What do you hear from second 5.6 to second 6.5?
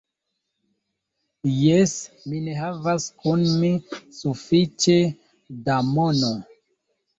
da mono.